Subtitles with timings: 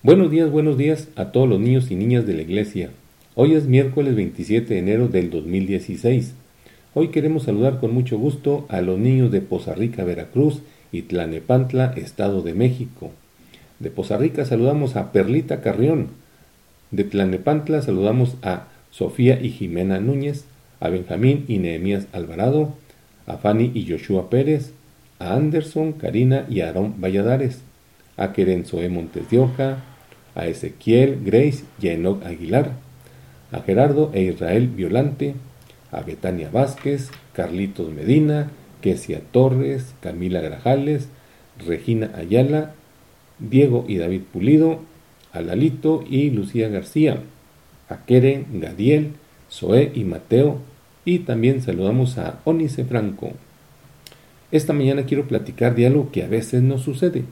[0.00, 2.90] Buenos días, buenos días a todos los niños y niñas de la iglesia.
[3.34, 6.34] Hoy es miércoles 27 de enero del 2016.
[6.94, 11.94] Hoy queremos saludar con mucho gusto a los niños de Poza Rica, Veracruz y Tlanepantla,
[11.96, 13.10] Estado de México.
[13.80, 16.10] De Poza Rica saludamos a Perlita Carrión.
[16.92, 20.44] De Tlanepantla saludamos a Sofía y Jimena Núñez,
[20.78, 22.72] a Benjamín y Nehemías Alvarado,
[23.26, 24.70] a Fanny y Joshua Pérez,
[25.18, 27.62] a Anderson, Karina y Aarón Valladares,
[28.18, 29.78] a Querenzoe Montes de Oca,
[30.34, 32.72] a Ezequiel, Grace y Enoch Aguilar,
[33.50, 35.34] a Gerardo e Israel Violante,
[35.90, 38.50] a Betania Vázquez, Carlitos Medina,
[38.82, 41.08] Kesia Torres, Camila Grajales,
[41.66, 42.74] Regina Ayala,
[43.38, 44.80] Diego y David Pulido,
[45.32, 47.22] a Lalito y Lucía García,
[47.88, 49.12] a Keren, Gadiel,
[49.50, 50.58] Zoé y Mateo,
[51.04, 53.32] y también saludamos a Onice Franco.
[54.50, 57.24] Esta mañana quiero platicar de algo que a veces nos sucede.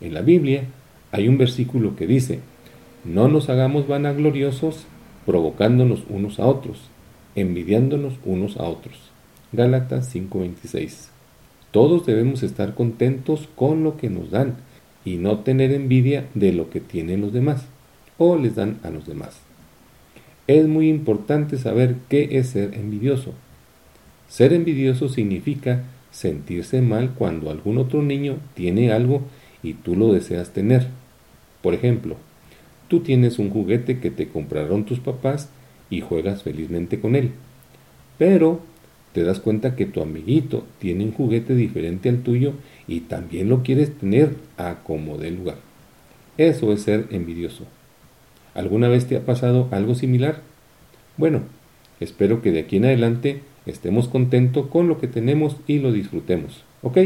[0.00, 0.64] En la Biblia
[1.12, 2.40] hay un versículo que dice,
[3.04, 4.86] no nos hagamos vanagloriosos
[5.26, 6.88] provocándonos unos a otros,
[7.34, 8.96] envidiándonos unos a otros.
[9.52, 11.10] Gálatas 5:26.
[11.70, 14.56] Todos debemos estar contentos con lo que nos dan
[15.04, 17.66] y no tener envidia de lo que tienen los demás
[18.18, 19.40] o les dan a los demás.
[20.46, 23.34] Es muy importante saber qué es ser envidioso.
[24.28, 29.22] Ser envidioso significa sentirse mal cuando algún otro niño tiene algo
[29.68, 30.86] y tú lo deseas tener.
[31.62, 32.16] Por ejemplo,
[32.88, 35.50] tú tienes un juguete que te compraron tus papás
[35.90, 37.32] y juegas felizmente con él.
[38.16, 38.60] Pero
[39.12, 42.54] te das cuenta que tu amiguito tiene un juguete diferente al tuyo
[42.86, 45.56] y también lo quieres tener a como de lugar.
[46.38, 47.64] Eso es ser envidioso.
[48.54, 50.40] ¿Alguna vez te ha pasado algo similar?
[51.18, 51.42] Bueno,
[52.00, 56.64] espero que de aquí en adelante estemos contentos con lo que tenemos y lo disfrutemos.
[56.82, 56.98] ¿Ok?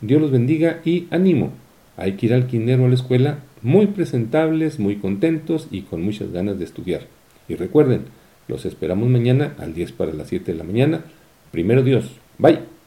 [0.00, 1.52] Dios los bendiga y ánimo.
[1.96, 6.30] Hay que ir al quinero a la escuela muy presentables, muy contentos y con muchas
[6.30, 7.02] ganas de estudiar.
[7.48, 8.02] Y recuerden,
[8.46, 11.04] los esperamos mañana al 10 para las 7 de la mañana.
[11.50, 12.12] Primero Dios.
[12.38, 12.77] Bye.